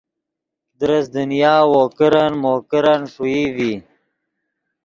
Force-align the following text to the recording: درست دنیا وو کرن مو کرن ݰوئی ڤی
درست 0.79 1.09
دنیا 1.15 1.55
وو 1.69 1.83
کرن 1.97 2.31
مو 2.41 2.53
کرن 2.69 3.01
ݰوئی 3.13 3.43
ڤی 3.55 3.71